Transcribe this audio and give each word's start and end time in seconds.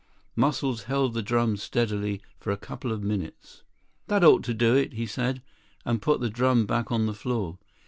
Muscles 0.35 0.85
held 0.85 1.13
the 1.13 1.21
drum 1.21 1.55
steadily 1.57 2.23
for 2.39 2.49
a 2.49 2.57
couple 2.57 2.91
of 2.91 3.03
minutes. 3.03 3.61
"That 4.07 4.23
ought 4.23 4.41
to 4.45 4.53
do 4.55 4.73
it," 4.73 4.93
he 4.93 5.05
said, 5.05 5.43
and 5.85 6.01
put 6.01 6.19
the 6.21 6.27
drum 6.31 6.65
back 6.65 6.91
on 6.91 7.05
the 7.05 7.13
floor. 7.13 7.59